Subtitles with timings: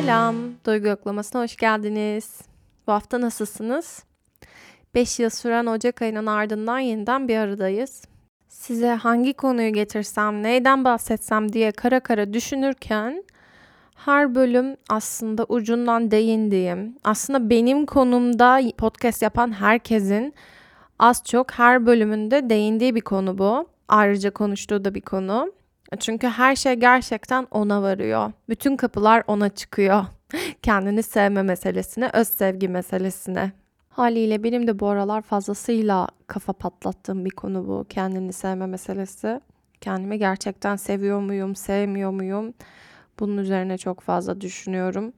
[0.00, 2.40] Selam, Duygu Yoklaması'na hoş geldiniz.
[2.86, 4.04] Bu hafta nasılsınız?
[4.94, 8.02] 5 yıl süren Ocak ayının ardından yeniden bir aradayız.
[8.48, 13.24] Size hangi konuyu getirsem, neyden bahsetsem diye kara kara düşünürken
[13.96, 20.34] her bölüm aslında ucundan değindiğim, aslında benim konumda podcast yapan herkesin
[20.98, 23.68] az çok her bölümünde değindiği bir konu bu.
[23.88, 25.52] Ayrıca konuştuğu da bir konu.
[26.00, 28.32] Çünkü her şey gerçekten ona varıyor.
[28.48, 30.04] Bütün kapılar ona çıkıyor.
[30.62, 33.52] Kendini sevme meselesine, öz sevgi meselesine.
[33.88, 39.40] Haliyle benim de bu aralar fazlasıyla kafa patlattığım bir konu bu kendini sevme meselesi.
[39.80, 42.54] Kendimi gerçekten seviyor muyum, sevmiyor muyum?
[43.20, 45.12] Bunun üzerine çok fazla düşünüyorum.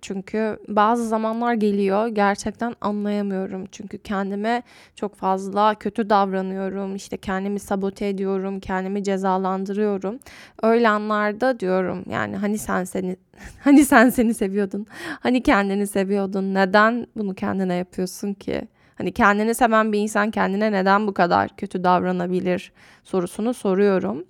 [0.00, 3.66] Çünkü bazı zamanlar geliyor gerçekten anlayamıyorum.
[3.72, 4.62] Çünkü kendime
[4.96, 6.96] çok fazla kötü davranıyorum.
[6.96, 10.18] İşte kendimi sabote ediyorum, kendimi cezalandırıyorum.
[10.62, 13.16] Öyle anlarda diyorum yani hani sen seni
[13.64, 14.86] hani sen seni seviyordun.
[15.20, 16.54] Hani kendini seviyordun.
[16.54, 18.62] Neden bunu kendine yapıyorsun ki?
[18.94, 22.72] Hani kendini seven bir insan kendine neden bu kadar kötü davranabilir
[23.04, 24.24] sorusunu soruyorum.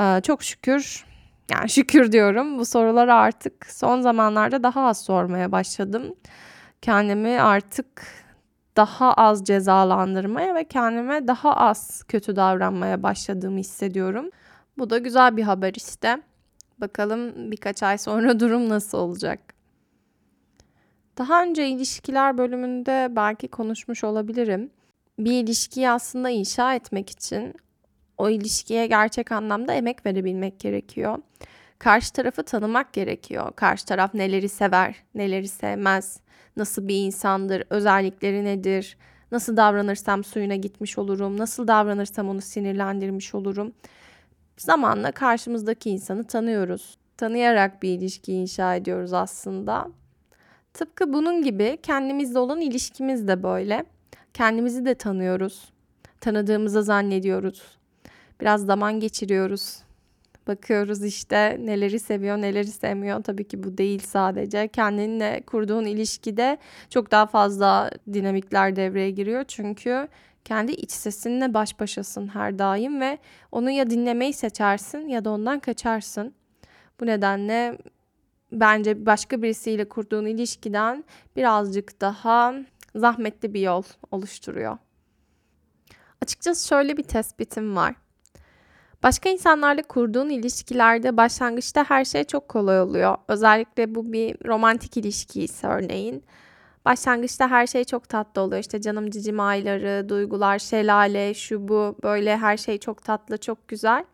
[0.00, 1.04] Ee, çok şükür
[1.50, 6.14] yani şükür diyorum bu soruları artık son zamanlarda daha az sormaya başladım.
[6.82, 8.02] Kendimi artık
[8.76, 14.30] daha az cezalandırmaya ve kendime daha az kötü davranmaya başladığımı hissediyorum.
[14.78, 16.22] Bu da güzel bir haber işte.
[16.78, 19.40] Bakalım birkaç ay sonra durum nasıl olacak.
[21.18, 24.70] Daha önce ilişkiler bölümünde belki konuşmuş olabilirim.
[25.18, 27.54] Bir ilişkiyi aslında inşa etmek için
[28.18, 31.18] o ilişkiye gerçek anlamda emek verebilmek gerekiyor.
[31.78, 33.52] Karşı tarafı tanımak gerekiyor.
[33.56, 36.20] Karşı taraf neleri sever, neleri sevmez,
[36.56, 38.96] nasıl bir insandır, özellikleri nedir,
[39.32, 43.72] nasıl davranırsam suyuna gitmiş olurum, nasıl davranırsam onu sinirlendirmiş olurum.
[44.56, 46.98] Zamanla karşımızdaki insanı tanıyoruz.
[47.16, 49.88] Tanıyarak bir ilişki inşa ediyoruz aslında.
[50.74, 53.84] Tıpkı bunun gibi kendimizle olan ilişkimiz de böyle.
[54.34, 55.72] Kendimizi de tanıyoruz.
[56.20, 57.62] Tanıdığımızı zannediyoruz.
[58.40, 59.84] Biraz zaman geçiriyoruz.
[60.46, 63.22] Bakıyoruz işte neleri seviyor, neleri sevmiyor.
[63.22, 64.68] Tabii ki bu değil sadece.
[64.68, 66.58] Kendinle kurduğun ilişkide
[66.90, 69.44] çok daha fazla dinamikler devreye giriyor.
[69.48, 70.08] Çünkü
[70.44, 73.18] kendi iç sesinle baş başasın her daim ve
[73.52, 76.34] onu ya dinlemeyi seçersin ya da ondan kaçarsın.
[77.00, 77.78] Bu nedenle
[78.52, 81.04] bence başka birisiyle kurduğun ilişkiden
[81.36, 82.54] birazcık daha
[82.94, 84.78] zahmetli bir yol oluşturuyor.
[86.22, 87.94] Açıkçası şöyle bir tespitim var.
[89.04, 93.16] Başka insanlarla kurduğun ilişkilerde başlangıçta her şey çok kolay oluyor.
[93.28, 96.24] Özellikle bu bir romantik ilişki ise örneğin.
[96.84, 98.60] Başlangıçta her şey çok tatlı oluyor.
[98.60, 104.04] İşte canım cicim ayları, duygular, şelale, şu bu böyle her şey çok tatlı, çok güzel.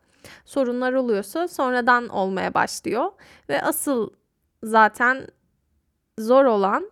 [0.44, 3.10] Sorunlar oluyorsa sonradan olmaya başlıyor.
[3.48, 4.10] Ve asıl
[4.62, 5.26] zaten
[6.18, 6.90] zor olan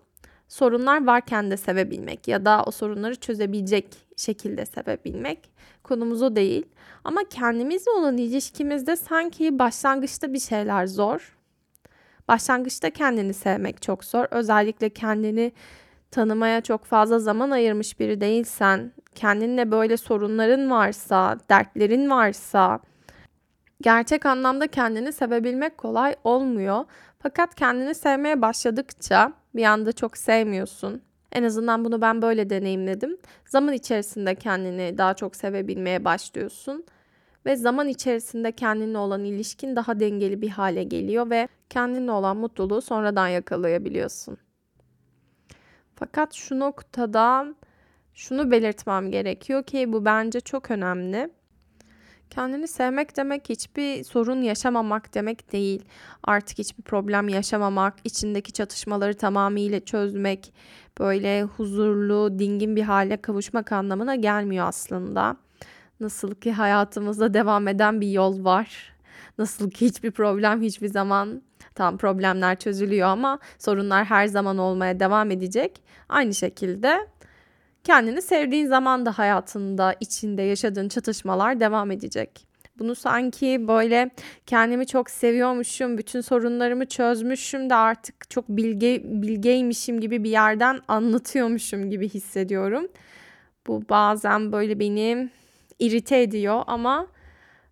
[0.48, 3.86] sorunlar varken de sevebilmek ya da o sorunları çözebilecek
[4.16, 5.50] şekilde sevebilmek.
[5.82, 6.66] Konumuz o değil.
[7.04, 11.36] Ama kendimizle olan ilişkimizde sanki başlangıçta bir şeyler zor.
[12.28, 14.26] Başlangıçta kendini sevmek çok zor.
[14.30, 15.52] Özellikle kendini
[16.10, 22.80] tanımaya çok fazla zaman ayırmış biri değilsen, kendinle böyle sorunların varsa, dertlerin varsa,
[23.80, 26.84] gerçek anlamda kendini sevebilmek kolay olmuyor.
[27.18, 31.02] Fakat kendini sevmeye başladıkça bir anda çok sevmiyorsun.
[31.32, 33.18] En azından bunu ben böyle deneyimledim.
[33.46, 36.84] Zaman içerisinde kendini daha çok sevebilmeye başlıyorsun
[37.46, 42.80] ve zaman içerisinde kendinle olan ilişkin daha dengeli bir hale geliyor ve kendinle olan mutluluğu
[42.80, 44.38] sonradan yakalayabiliyorsun.
[45.94, 47.54] Fakat şu noktada
[48.14, 51.30] şunu belirtmem gerekiyor ki bu bence çok önemli.
[52.30, 55.84] Kendini sevmek demek hiçbir sorun yaşamamak demek değil.
[56.22, 60.52] Artık hiçbir problem yaşamamak, içindeki çatışmaları tamamıyla çözmek,
[60.98, 65.36] böyle huzurlu, dingin bir hale kavuşmak anlamına gelmiyor aslında.
[66.00, 68.94] Nasıl ki hayatımızda devam eden bir yol var.
[69.38, 71.42] Nasıl ki hiçbir problem hiçbir zaman
[71.74, 75.82] tam problemler çözülüyor ama sorunlar her zaman olmaya devam edecek.
[76.08, 77.06] Aynı şekilde
[77.88, 82.46] kendini sevdiğin zaman da hayatında içinde yaşadığın çatışmalar devam edecek.
[82.78, 84.10] Bunu sanki böyle
[84.46, 91.90] kendimi çok seviyormuşum, bütün sorunlarımı çözmüşüm de artık çok bilge bilgeymişim gibi bir yerden anlatıyormuşum
[91.90, 92.88] gibi hissediyorum.
[93.66, 95.30] Bu bazen böyle beni
[95.78, 97.06] irite ediyor ama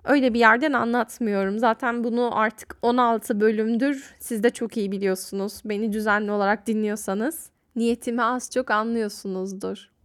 [0.05, 1.59] öyle bir yerden anlatmıyorum.
[1.59, 5.63] Zaten bunu artık 16 bölümdür siz de çok iyi biliyorsunuz.
[5.65, 9.96] Beni düzenli olarak dinliyorsanız niyetimi az çok anlıyorsunuzdur.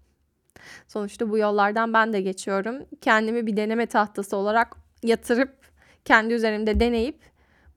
[0.88, 2.76] Sonuçta bu yollardan ben de geçiyorum.
[3.02, 5.54] Kendimi bir deneme tahtası olarak yatırıp
[6.06, 7.20] kendi üzerimde deneyip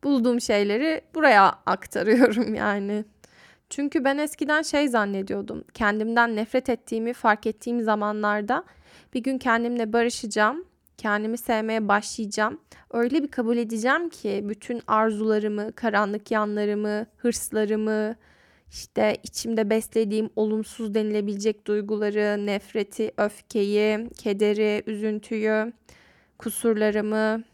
[0.04, 3.04] bulduğum şeyleri buraya aktarıyorum yani.
[3.70, 5.64] Çünkü ben eskiden şey zannediyordum.
[5.74, 8.64] Kendimden nefret ettiğimi fark ettiğim zamanlarda
[9.14, 10.64] bir gün kendimle barışacağım.
[10.98, 12.60] Kendimi sevmeye başlayacağım.
[12.92, 18.14] Öyle bir kabul edeceğim ki bütün arzularımı, karanlık yanlarımı, hırslarımı,
[18.70, 25.72] işte içimde beslediğim olumsuz denilebilecek duyguları, nefreti, öfkeyi, kederi, üzüntüyü,
[26.38, 27.44] kusurlarımı,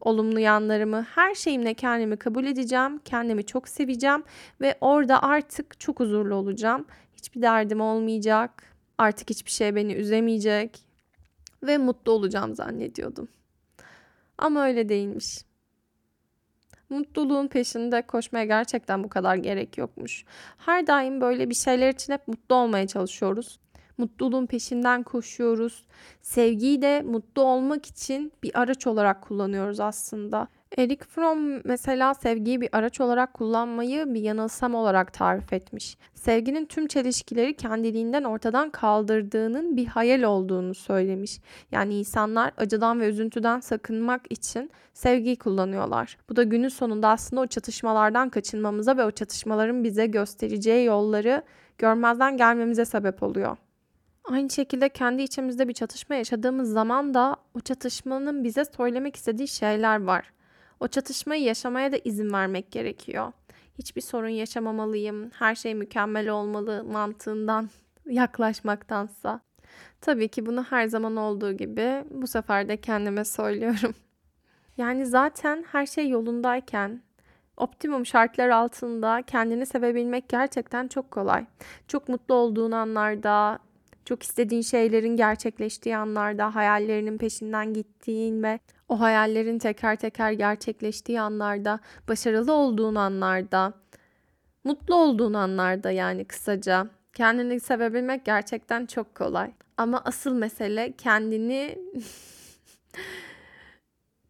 [0.00, 4.24] olumlu yanlarımı, her şeyimle kendimi kabul edeceğim, kendimi çok seveceğim
[4.60, 6.86] ve orada artık çok huzurlu olacağım.
[7.16, 8.62] Hiçbir derdim olmayacak,
[8.98, 10.80] artık hiçbir şey beni üzemeyecek
[11.62, 13.28] ve mutlu olacağım zannediyordum.
[14.38, 15.44] Ama öyle değilmiş.
[16.90, 20.24] Mutluluğun peşinde koşmaya gerçekten bu kadar gerek yokmuş.
[20.58, 23.60] Her daim böyle bir şeyler için hep mutlu olmaya çalışıyoruz.
[23.98, 25.86] Mutluluğun peşinden koşuyoruz.
[26.22, 30.48] Sevgiyi de mutlu olmak için bir araç olarak kullanıyoruz aslında.
[30.78, 35.96] Eric Fromm mesela sevgiyi bir araç olarak kullanmayı bir yanılsam olarak tarif etmiş.
[36.14, 41.40] Sevginin tüm çelişkileri kendiliğinden ortadan kaldırdığının bir hayal olduğunu söylemiş.
[41.72, 46.18] Yani insanlar acıdan ve üzüntüden sakınmak için sevgiyi kullanıyorlar.
[46.28, 51.42] Bu da günün sonunda aslında o çatışmalardan kaçınmamıza ve o çatışmaların bize göstereceği yolları
[51.78, 53.56] görmezden gelmemize sebep oluyor.
[54.24, 60.02] Aynı şekilde kendi içimizde bir çatışma yaşadığımız zaman da o çatışmanın bize söylemek istediği şeyler
[60.02, 60.35] var.
[60.80, 63.32] O çatışmayı yaşamaya da izin vermek gerekiyor.
[63.78, 67.70] Hiçbir sorun yaşamamalıyım, her şey mükemmel olmalı mantığından
[68.06, 69.40] yaklaşmaktansa.
[70.00, 73.94] Tabii ki bunu her zaman olduğu gibi bu sefer de kendime söylüyorum.
[74.76, 77.02] Yani zaten her şey yolundayken,
[77.56, 81.46] optimum şartlar altında kendini sevebilmek gerçekten çok kolay.
[81.88, 83.58] Çok mutlu olduğun anlarda,
[84.06, 88.58] çok istediğin şeylerin gerçekleştiği anlarda, hayallerinin peşinden gittiğin ve
[88.88, 93.72] o hayallerin teker teker gerçekleştiği anlarda, başarılı olduğun anlarda,
[94.64, 99.52] mutlu olduğun anlarda yani kısaca kendini sevebilmek gerçekten çok kolay.
[99.76, 101.78] Ama asıl mesele kendini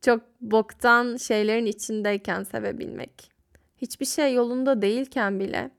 [0.00, 3.30] çok boktan şeylerin içindeyken sevebilmek.
[3.76, 5.70] Hiçbir şey yolunda değilken bile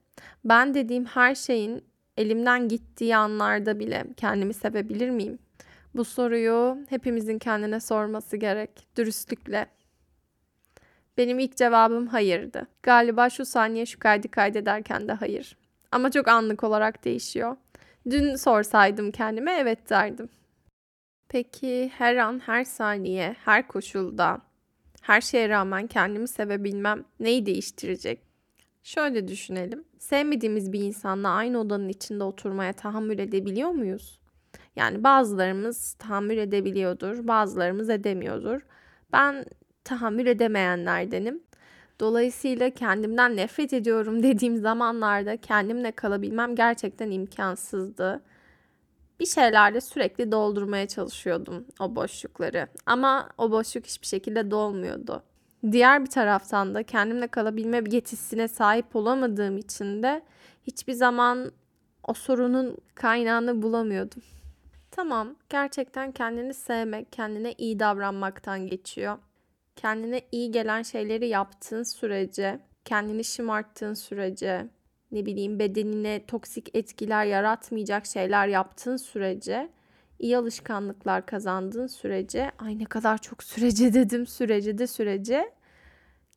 [0.44, 1.87] ben dediğim her şeyin
[2.18, 5.38] elimden gittiği anlarda bile kendimi sevebilir miyim?
[5.94, 9.66] Bu soruyu hepimizin kendine sorması gerek dürüstlükle.
[11.18, 12.66] Benim ilk cevabım hayırdı.
[12.82, 15.56] Galiba şu saniye şu kaydı kaydederken de hayır.
[15.92, 17.56] Ama çok anlık olarak değişiyor.
[18.10, 20.28] Dün sorsaydım kendime evet derdim.
[21.28, 24.38] Peki her an, her saniye, her koşulda,
[25.02, 28.27] her şeye rağmen kendimi sevebilmem neyi değiştirecek?
[28.88, 29.84] Şöyle düşünelim.
[29.98, 34.20] Sevmediğimiz bir insanla aynı odanın içinde oturmaya tahammül edebiliyor muyuz?
[34.76, 38.60] Yani bazılarımız tahammül edebiliyordur, bazılarımız edemiyordur.
[39.12, 39.44] Ben
[39.84, 41.42] tahammül edemeyenlerdenim.
[42.00, 48.22] Dolayısıyla kendimden nefret ediyorum dediğim zamanlarda kendimle kalabilmem gerçekten imkansızdı.
[49.20, 52.68] Bir şeylerle sürekli doldurmaya çalışıyordum o boşlukları.
[52.86, 55.22] Ama o boşluk hiçbir şekilde dolmuyordu.
[55.72, 60.22] Diğer bir taraftan da kendimle kalabilme yetisine sahip olamadığım için de
[60.66, 61.52] hiçbir zaman
[62.04, 64.22] o sorunun kaynağını bulamıyordum.
[64.90, 69.18] Tamam, gerçekten kendini sevmek, kendine iyi davranmaktan geçiyor.
[69.76, 74.66] Kendine iyi gelen şeyleri yaptığın sürece, kendini şımarttığın sürece,
[75.12, 79.68] ne bileyim bedenine toksik etkiler yaratmayacak şeyler yaptığın sürece,
[80.18, 85.52] iyi alışkanlıklar kazandığın sürece, ay ne kadar çok sürece dedim, sürece de sürece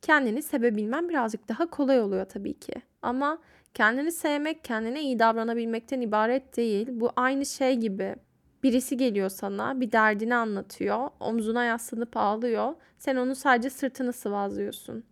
[0.02, 2.72] kendini sevebilmen birazcık daha kolay oluyor tabii ki.
[3.02, 3.38] Ama
[3.74, 6.88] kendini sevmek, kendine iyi davranabilmekten ibaret değil.
[6.90, 8.16] Bu aynı şey gibi
[8.62, 12.74] Birisi geliyor sana, bir derdini anlatıyor, omzuna yaslanıp ağlıyor.
[12.98, 15.04] Sen onu sadece sırtını sıvazlıyorsun.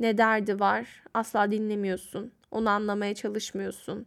[0.00, 1.04] Ne derdi var?
[1.14, 2.32] Asla dinlemiyorsun.
[2.50, 4.06] Onu anlamaya çalışmıyorsun.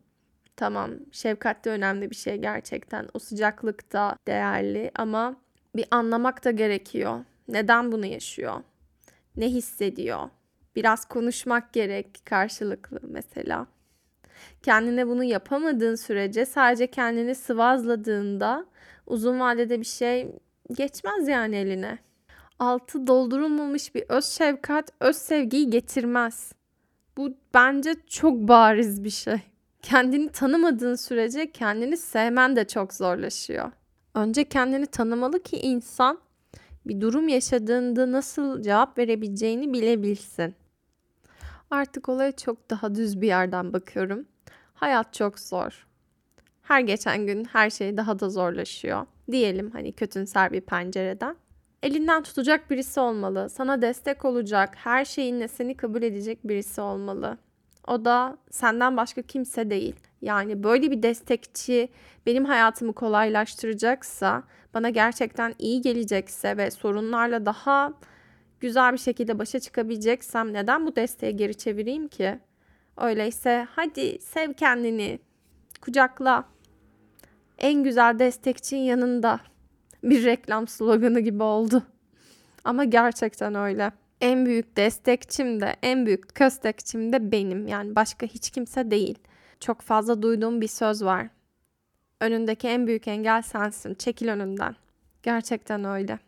[0.59, 3.07] Tamam, şefkat de önemli bir şey gerçekten.
[3.13, 5.35] O sıcaklık da değerli ama
[5.75, 7.25] bir anlamak da gerekiyor.
[7.47, 8.63] Neden bunu yaşıyor?
[9.37, 10.29] Ne hissediyor?
[10.75, 13.67] Biraz konuşmak gerek karşılıklı mesela
[14.63, 18.65] kendine bunu yapamadığın sürece sadece kendini sıvazladığında
[19.07, 20.31] uzun vadede bir şey
[20.73, 21.97] geçmez yani eline.
[22.59, 26.51] Altı doldurulmamış bir öz şefkat öz sevgiyi getirmez.
[27.17, 29.39] Bu bence çok bariz bir şey.
[29.81, 33.71] Kendini tanımadığın sürece kendini sevmen de çok zorlaşıyor.
[34.15, 36.19] Önce kendini tanımalı ki insan
[36.85, 40.55] bir durum yaşadığında nasıl cevap verebileceğini bilebilsin.
[41.71, 44.25] Artık olaya çok daha düz bir yerden bakıyorum.
[44.73, 45.87] Hayat çok zor.
[46.61, 49.05] Her geçen gün her şey daha da zorlaşıyor.
[49.31, 51.35] Diyelim hani kötümser bir pencereden.
[51.83, 53.49] elinden tutacak birisi olmalı.
[53.49, 57.37] Sana destek olacak, her şeyinle seni kabul edecek birisi olmalı.
[57.89, 59.95] O da senden başka kimse değil.
[60.21, 61.89] Yani böyle bir destekçi
[62.25, 64.43] benim hayatımı kolaylaştıracaksa,
[64.73, 67.93] bana gerçekten iyi gelecekse ve sorunlarla daha
[68.59, 72.39] güzel bir şekilde başa çıkabileceksem neden bu desteği geri çevireyim ki?
[72.97, 75.19] Öyleyse hadi sev kendini,
[75.81, 76.43] kucakla.
[77.57, 79.39] En güzel destekçin yanında.
[80.03, 81.83] Bir reklam sloganı gibi oldu.
[82.63, 83.91] Ama gerçekten öyle.
[84.21, 87.67] En büyük destekçim de, en büyük köstekçim de benim.
[87.67, 89.19] Yani başka hiç kimse değil.
[89.59, 91.27] Çok fazla duyduğum bir söz var.
[92.21, 93.93] Önündeki en büyük engel sensin.
[93.93, 94.75] Çekil önünden.
[95.23, 96.19] Gerçekten öyle.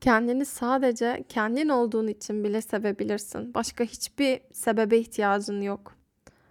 [0.00, 3.54] Kendini sadece kendin olduğun için bile sevebilirsin.
[3.54, 5.94] Başka hiçbir sebebe ihtiyacın yok.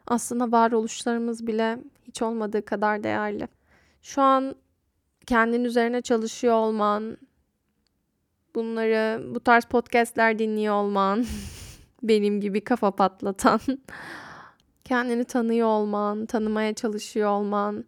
[0.07, 3.47] Aslında varoluşlarımız bile hiç olmadığı kadar değerli.
[4.01, 4.55] Şu an
[5.25, 7.17] kendin üzerine çalışıyor olman,
[8.55, 11.25] bunları bu tarz podcastler dinliyor olman,
[12.03, 13.59] benim gibi kafa patlatan,
[14.83, 17.85] kendini tanıyor olman, tanımaya çalışıyor olman,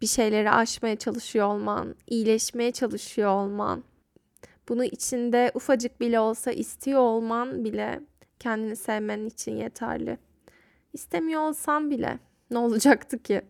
[0.00, 3.84] bir şeyleri aşmaya çalışıyor olman, iyileşmeye çalışıyor olman,
[4.68, 8.00] bunu içinde ufacık bile olsa istiyor olman bile
[8.40, 10.18] kendini sevmen için yeterli.
[10.92, 12.18] İstemiyor olsan bile
[12.50, 13.42] ne olacaktı ki?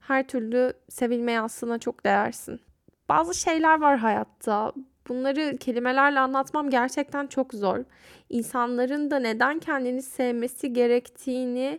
[0.00, 2.60] Her türlü sevilmeye aslında çok değersin.
[3.08, 4.72] Bazı şeyler var hayatta.
[5.08, 7.78] Bunları kelimelerle anlatmam gerçekten çok zor.
[8.28, 11.78] İnsanların da neden kendini sevmesi gerektiğini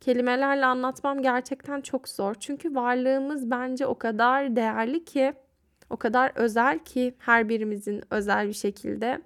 [0.00, 2.34] kelimelerle anlatmam gerçekten çok zor.
[2.34, 5.32] Çünkü varlığımız bence o kadar değerli ki,
[5.90, 9.20] o kadar özel ki her birimizin özel bir şekilde.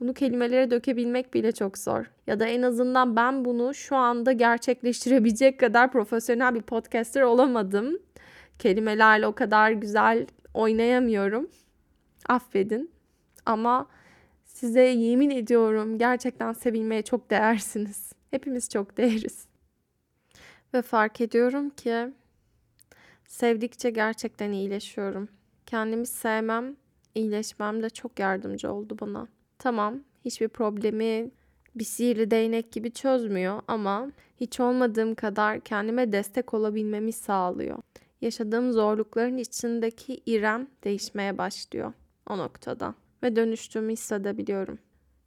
[0.00, 2.10] Bunu kelimelere dökebilmek bile çok zor.
[2.26, 7.98] Ya da en azından ben bunu şu anda gerçekleştirebilecek kadar profesyonel bir podcaster olamadım.
[8.58, 11.48] Kelimelerle o kadar güzel oynayamıyorum.
[12.28, 12.90] Affedin.
[13.46, 13.88] Ama
[14.44, 18.12] size yemin ediyorum gerçekten sevilmeye çok değersiniz.
[18.30, 19.46] Hepimiz çok değeriz.
[20.74, 22.12] Ve fark ediyorum ki
[23.26, 25.28] sevdikçe gerçekten iyileşiyorum.
[25.66, 26.76] Kendimi sevmem,
[27.14, 29.28] iyileşmem de çok yardımcı oldu bana.
[29.58, 31.30] Tamam, hiçbir problemi
[31.74, 34.10] bir sihirli değnek gibi çözmüyor ama
[34.40, 37.78] hiç olmadığım kadar kendime destek olabilmemi sağlıyor.
[38.20, 41.92] Yaşadığım zorlukların içindeki İrem değişmeye başlıyor
[42.28, 44.78] o noktada ve dönüştüğümü hissedebiliyorum.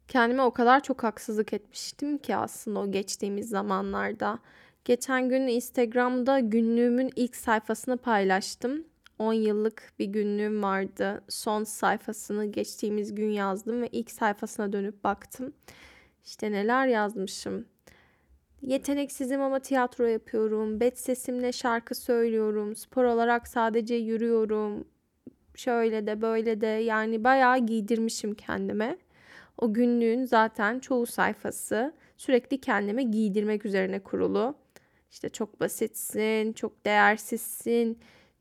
[0.08, 4.38] Kendime o kadar çok haksızlık etmiştim ki aslında o geçtiğimiz zamanlarda.
[4.84, 8.84] Geçen gün Instagram'da günlüğümün ilk sayfasını paylaştım
[9.18, 11.22] 10 yıllık bir günlüğüm vardı.
[11.28, 15.52] Son sayfasını geçtiğimiz gün yazdım ve ilk sayfasına dönüp baktım.
[16.24, 17.66] İşte neler yazmışım.
[18.62, 20.80] Yeteneksizim ama tiyatro yapıyorum.
[20.80, 22.76] Bet sesimle şarkı söylüyorum.
[22.76, 24.84] Spor olarak sadece yürüyorum.
[25.54, 28.98] Şöyle de böyle de yani bayağı giydirmişim kendime.
[29.58, 34.54] O günlüğün zaten çoğu sayfası sürekli kendime giydirmek üzerine kurulu.
[35.10, 37.98] İşte çok basitsin, çok değersizsin,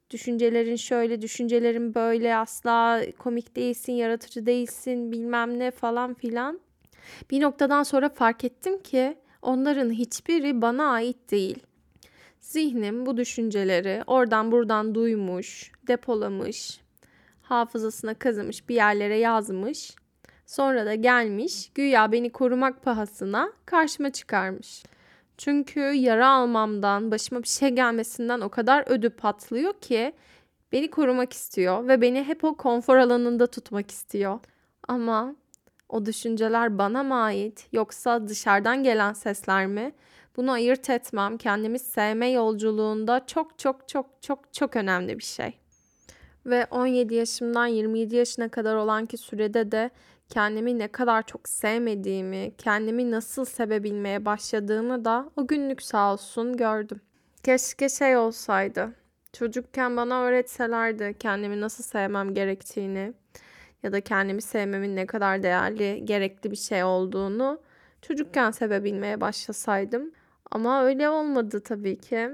[0.09, 6.59] düşüncelerin şöyle, düşüncelerin böyle, asla komik değilsin, yaratıcı değilsin, bilmem ne falan filan.
[7.31, 11.59] Bir noktadan sonra fark ettim ki onların hiçbiri bana ait değil.
[12.39, 16.81] Zihnim bu düşünceleri oradan buradan duymuş, depolamış,
[17.51, 19.95] hafızasına kazımış, bir yerlere yazmış.
[20.45, 24.83] Sonra da gelmiş, güya beni korumak pahasına karşıma çıkarmış.
[25.37, 30.13] Çünkü yara almamdan, başıma bir şey gelmesinden o kadar ödü patlıyor ki
[30.71, 34.39] beni korumak istiyor ve beni hep o konfor alanında tutmak istiyor.
[34.87, 35.35] Ama
[35.89, 39.91] o düşünceler bana mı ait yoksa dışarıdan gelen sesler mi?
[40.37, 45.60] Bunu ayırt etmem kendimi sevme yolculuğunda çok çok çok çok çok önemli bir şey.
[46.45, 49.89] Ve 17 yaşımdan 27 yaşına kadar olan ki sürede de
[50.29, 57.01] kendimi ne kadar çok sevmediğimi, kendimi nasıl sevebilmeye başladığımı da o günlük sağ olsun gördüm.
[57.43, 58.89] Keşke şey olsaydı.
[59.33, 63.13] Çocukken bana öğretselerdi kendimi nasıl sevmem gerektiğini
[63.83, 67.59] ya da kendimi sevmemin ne kadar değerli, gerekli bir şey olduğunu
[68.01, 70.11] çocukken sevebilmeye başlasaydım.
[70.51, 72.29] Ama öyle olmadı tabii ki.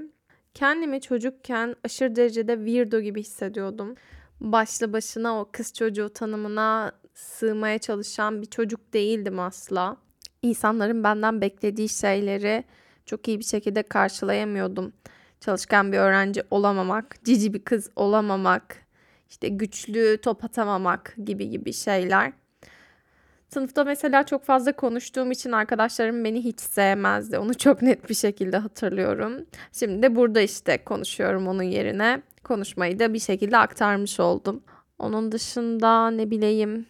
[0.57, 3.95] Kendimi çocukken aşırı derecede weirdo gibi hissediyordum.
[4.41, 9.97] Başlı başına o kız çocuğu tanımına sığmaya çalışan bir çocuk değildim asla.
[10.41, 12.63] İnsanların benden beklediği şeyleri
[13.05, 14.93] çok iyi bir şekilde karşılayamıyordum.
[15.39, 18.85] Çalışkan bir öğrenci olamamak, cici bir kız olamamak,
[19.29, 22.33] işte güçlü top atamamak gibi gibi şeyler.
[23.47, 27.37] Sınıfta mesela çok fazla konuştuğum için arkadaşlarım beni hiç sevmezdi.
[27.37, 29.45] Onu çok net bir şekilde hatırlıyorum.
[29.71, 32.21] Şimdi de burada işte konuşuyorum onun yerine.
[32.43, 34.63] Konuşmayı da bir şekilde aktarmış oldum.
[34.99, 36.85] Onun dışında ne bileyim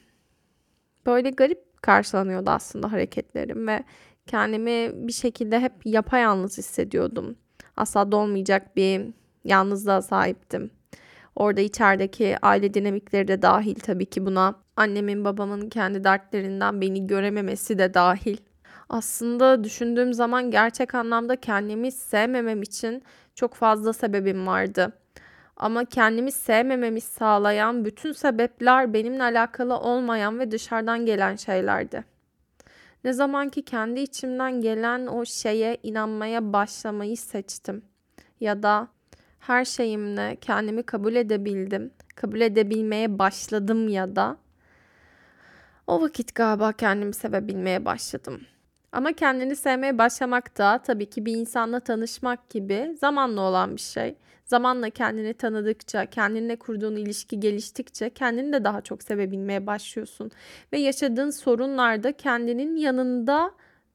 [1.06, 3.84] böyle garip karşılanıyordu aslında hareketlerim ve
[4.28, 7.36] kendimi bir şekilde hep yapayalnız hissediyordum.
[7.78, 9.02] Asla dolmayacak bir
[9.44, 10.72] yalnızlığa sahiptim.
[11.36, 14.66] Orada içerideki aile dinamikleri de dahil tabii ki buna.
[14.77, 18.38] Annemin babamın kendi dertlerinden beni görememesi de dahil.
[18.89, 23.03] Aslında düşündüğüm zaman gerçek anlamda kendimi sevmemem için
[23.36, 24.93] çok fazla sebebim vardı.
[25.55, 32.03] Ama kendimi sevmememi sağlayan bütün sebepler benimle alakalı olmayan ve dışarıdan gelen şeylerdi.
[33.03, 37.81] Ne zaman ki kendi içimden gelen o şeye inanmaya başlamayı seçtim
[38.39, 38.88] ya da
[39.39, 44.38] her şeyimle kendimi kabul edebildim, kabul edebilmeye başladım ya da
[45.88, 48.41] o vakit galiba kendimi sevebilmeye başladım.
[48.91, 54.15] Ama kendini sevmeye başlamak da tabii ki bir insanla tanışmak gibi zamanla olan bir şey.
[54.46, 60.32] Zamanla kendini tanıdıkça, kendinle kurduğun ilişki geliştikçe kendini de daha çok sevebilmeye başlıyorsun.
[60.74, 63.51] Ve yaşadığın sorunlarda kendinin yanında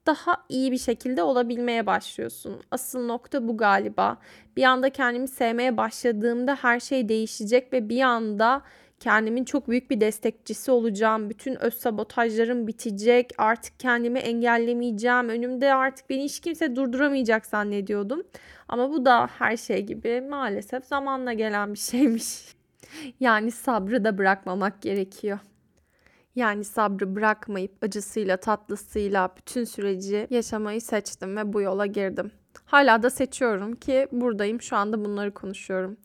[0.07, 2.61] daha iyi bir şekilde olabilmeye başlıyorsun.
[2.71, 4.19] Asıl nokta bu galiba.
[4.57, 8.63] Bir anda kendimi sevmeye başladığımda her şey değişecek ve bir anda
[9.03, 11.31] kendimin çok büyük bir destekçisi olacağım.
[11.31, 13.31] Bütün öz sabotajlarım bitecek.
[13.39, 15.29] Artık kendimi engellemeyeceğim.
[15.29, 18.23] Önümde artık beni hiç kimse durduramayacak zannediyordum.
[18.69, 22.55] Ama bu da her şey gibi maalesef zamanla gelen bir şeymiş.
[23.21, 25.39] Yani sabrı da bırakmamak gerekiyor.
[26.35, 32.33] Yani sabrı bırakmayıp acısıyla tatlısıyla bütün süreci yaşamayı seçtim ve bu yola girdim.
[32.65, 35.97] Hala da seçiyorum ki buradayım şu anda bunları konuşuyorum.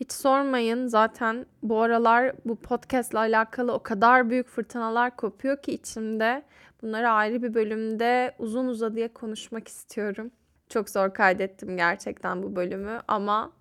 [0.00, 5.72] Hiç sormayın zaten bu aralar bu podcast ile alakalı o kadar büyük fırtınalar kopuyor ki
[5.72, 6.42] içimde.
[6.82, 10.30] Bunları ayrı bir bölümde uzun uzadıya konuşmak istiyorum.
[10.68, 13.52] Çok zor kaydettim gerçekten bu bölümü ama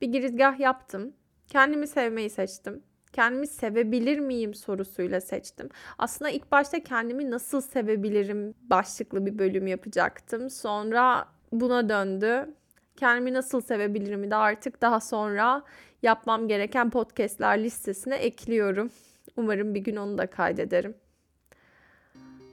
[0.00, 1.12] bir girizgah yaptım.
[1.48, 2.82] Kendimi sevmeyi seçtim.
[3.12, 5.68] Kendimi sevebilir miyim sorusuyla seçtim.
[5.98, 10.50] Aslında ilk başta kendimi nasıl sevebilirim başlıklı bir bölüm yapacaktım.
[10.50, 12.54] Sonra buna döndü
[12.96, 15.62] kendimi nasıl sevebilirim de artık daha sonra
[16.02, 18.90] yapmam gereken podcastler listesine ekliyorum.
[19.36, 20.94] Umarım bir gün onu da kaydederim.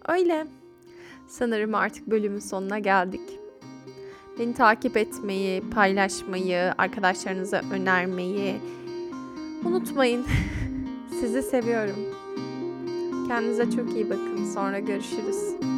[0.08, 0.47] Öyle.
[1.28, 3.39] Sanırım artık bölümün sonuna geldik.
[4.39, 8.56] Beni takip etmeyi, paylaşmayı, arkadaşlarınıza önermeyi
[9.65, 10.25] unutmayın.
[11.19, 12.15] Sizi seviyorum.
[13.28, 14.45] Kendinize çok iyi bakın.
[14.54, 15.68] Sonra görüşürüz.